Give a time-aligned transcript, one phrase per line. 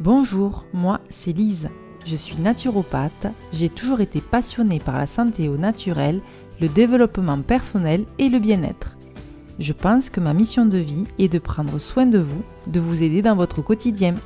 [0.00, 1.70] Bonjour, moi c'est Lise.
[2.04, 6.20] Je suis naturopathe, j'ai toujours été passionnée par la santé au naturel,
[6.60, 8.98] le développement personnel et le bien-être.
[9.58, 13.02] Je pense que ma mission de vie est de prendre soin de vous, de vous
[13.02, 14.16] aider dans votre quotidien.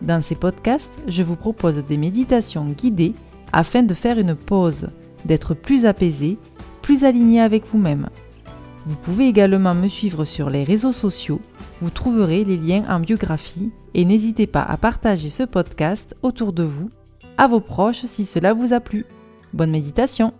[0.00, 3.12] Dans ces podcasts, je vous propose des méditations guidées
[3.52, 4.88] afin de faire une pause,
[5.26, 6.38] d'être plus apaisé,
[6.80, 8.08] plus aligné avec vous-même.
[8.86, 11.42] Vous pouvez également me suivre sur les réseaux sociaux,
[11.80, 16.64] vous trouverez les liens en biographie et n'hésitez pas à partager ce podcast autour de
[16.64, 16.90] vous,
[17.36, 19.06] à vos proches si cela vous a plu.
[19.52, 20.32] Bonne méditation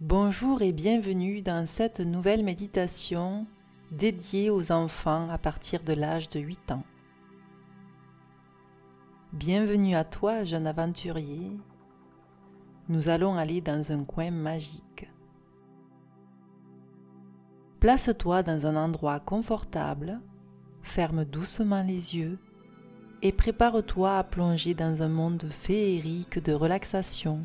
[0.00, 3.46] Bonjour et bienvenue dans cette nouvelle méditation
[3.92, 6.84] dédiée aux enfants à partir de l'âge de 8 ans.
[9.34, 11.52] Bienvenue à toi, jeune aventurier.
[12.88, 15.10] Nous allons aller dans un coin magique.
[17.80, 20.20] Place-toi dans un endroit confortable,
[20.82, 22.38] ferme doucement les yeux
[23.20, 27.44] et prépare-toi à plonger dans un monde féerique de relaxation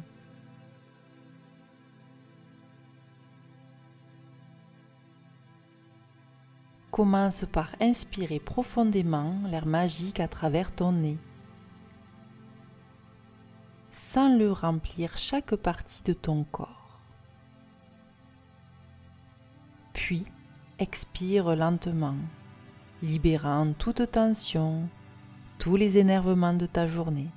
[6.98, 11.20] Commence par inspirer profondément l'air magique à travers ton nez,
[13.92, 17.00] sans le remplir chaque partie de ton corps.
[19.94, 20.26] Puis
[20.80, 22.16] expire lentement,
[23.04, 24.90] libérant toute tension,
[25.60, 27.30] tous les énervements de ta journée.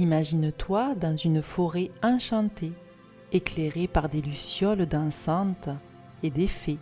[0.00, 2.72] Imagine-toi dans une forêt enchantée,
[3.32, 5.68] éclairée par des lucioles dansantes
[6.22, 6.78] et des fées.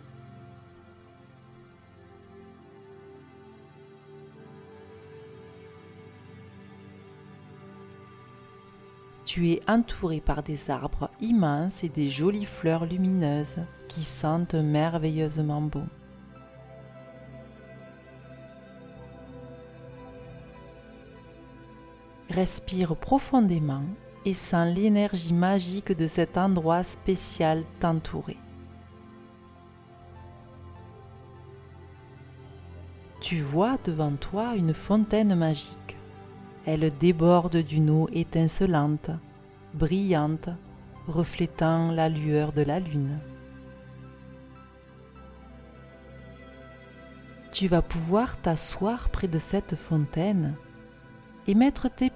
[9.25, 13.57] Tu es entouré par des arbres immenses et des jolies fleurs lumineuses
[13.89, 15.85] qui sentent merveilleusement bon.
[22.39, 23.83] Respire profondément
[24.23, 28.37] et sens l'énergie magique de cet endroit spécial t'entourer.
[33.19, 35.97] Tu vois devant toi une fontaine magique.
[36.65, 39.11] Elle déborde d'une eau étincelante,
[39.73, 40.47] brillante,
[41.09, 43.19] reflétant la lueur de la lune.
[47.51, 50.55] Tu vas pouvoir t'asseoir près de cette fontaine
[51.49, 52.11] et mettre tes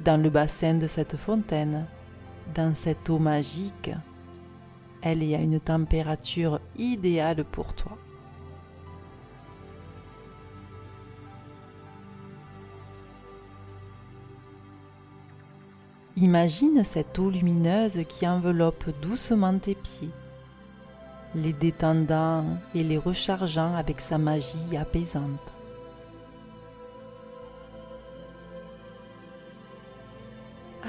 [0.00, 1.86] dans le bassin de cette fontaine,
[2.54, 3.90] dans cette eau magique.
[5.02, 7.96] Elle est à une température idéale pour toi.
[16.16, 20.10] Imagine cette eau lumineuse qui enveloppe doucement tes pieds,
[21.34, 22.44] les détendant
[22.74, 25.59] et les rechargeant avec sa magie apaisante.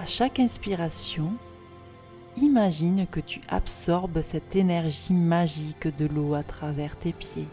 [0.01, 1.31] À chaque inspiration,
[2.35, 7.47] imagine que tu absorbes cette énergie magique de l'eau à travers tes pieds.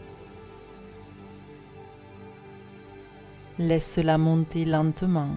[3.59, 5.29] Laisse-la monter lentement,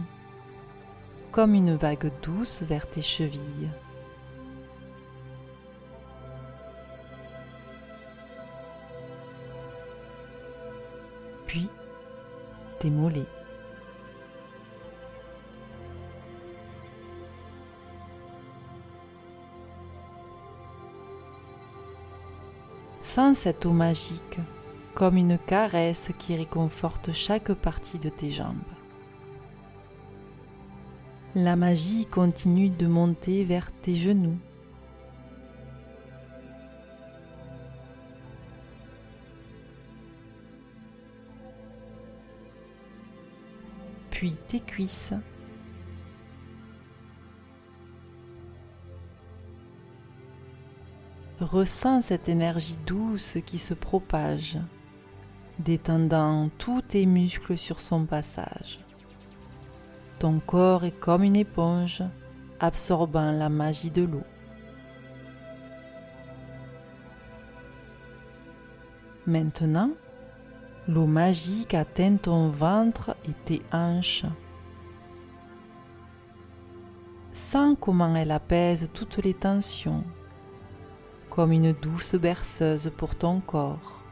[1.33, 3.69] comme une vague douce vers tes chevilles.
[11.47, 11.69] Puis
[12.79, 13.42] tes mollets.
[23.03, 24.39] Sens cette eau magique
[24.95, 28.55] comme une caresse qui réconforte chaque partie de tes jambes.
[31.35, 34.39] La magie continue de monter vers tes genoux.
[44.11, 45.15] Puis tes cuisses
[51.53, 54.57] Ressens cette énergie douce qui se propage,
[55.59, 58.81] détendant tous tes muscles sur son passage.
[60.19, 62.03] Ton corps est comme une éponge,
[62.59, 64.23] absorbant la magie de l'eau.
[69.27, 69.91] Maintenant,
[70.89, 74.25] l'eau magique atteint ton ventre et tes hanches.
[77.31, 80.03] Sens comment elle apaise toutes les tensions,
[81.35, 84.03] comme une douce berceuse pour ton corps.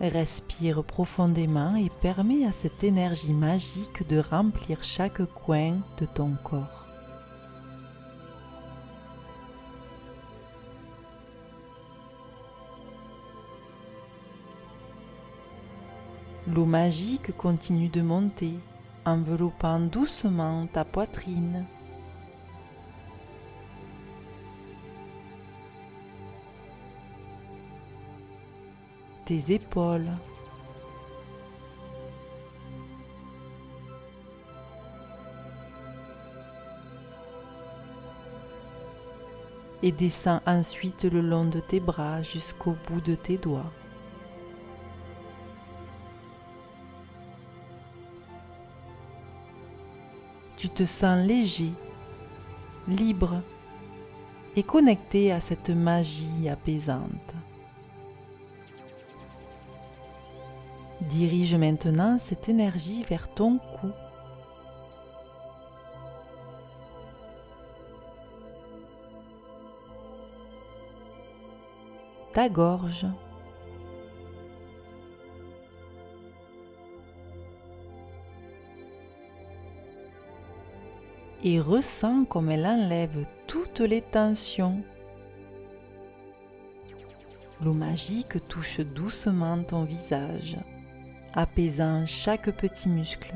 [0.00, 6.86] Respire profondément et permets à cette énergie magique de remplir chaque coin de ton corps.
[16.46, 18.54] L'eau magique continue de monter,
[19.04, 21.66] enveloppant doucement ta poitrine.
[29.38, 30.10] Épaules.
[39.82, 43.72] Et descend ensuite le long de tes bras jusqu'au bout de tes doigts.
[50.62, 51.72] tu te sens léger,
[52.86, 53.42] libre
[54.54, 57.34] et connecté à cette magie apaisante.
[61.08, 63.90] Dirige maintenant cette énergie vers ton cou.
[72.32, 73.06] Ta gorge.
[81.44, 84.82] et ressens comme elle enlève toutes les tensions.
[87.60, 90.56] L'eau magique touche doucement ton visage,
[91.34, 93.34] apaisant chaque petit muscle.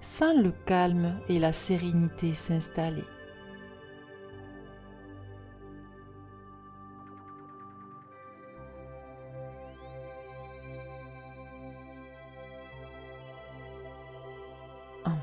[0.00, 3.04] Sens le calme et la sérénité s'installer.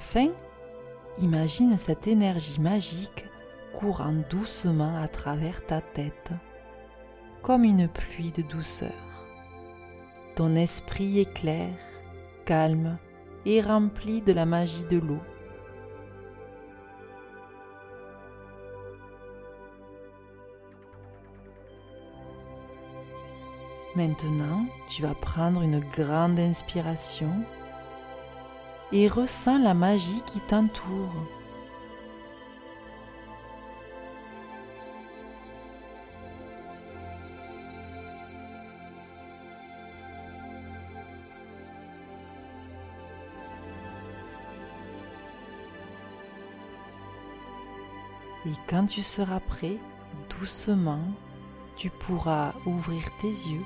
[0.06, 0.32] Enfin,
[1.20, 3.26] imagine cette énergie magique
[3.74, 6.32] courant doucement à travers ta tête,
[7.42, 8.92] comme une pluie de douceur.
[10.36, 11.70] Ton esprit est clair,
[12.44, 12.98] calme
[13.46, 15.22] et rempli de la magie de l'eau.
[23.96, 27.32] Maintenant, tu vas prendre une grande inspiration
[28.94, 31.12] et ressens la magie qui t'entoure.
[48.46, 49.78] Et quand tu seras prêt,
[50.30, 51.00] doucement,
[51.78, 53.66] tu pourras ouvrir tes yeux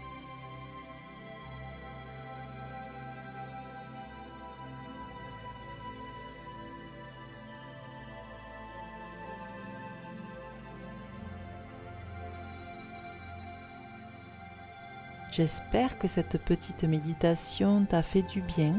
[15.38, 18.74] J'espère que cette petite méditation t'a fait du bien.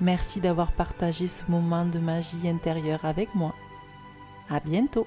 [0.00, 3.54] Merci d'avoir partagé ce moment de magie intérieure avec moi.
[4.50, 5.06] À bientôt!